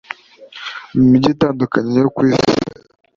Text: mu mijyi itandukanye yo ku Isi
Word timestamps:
mu 0.95 1.03
mijyi 1.11 1.29
itandukanye 1.35 1.95
yo 2.03 2.09
ku 2.15 2.21
Isi 2.31 2.53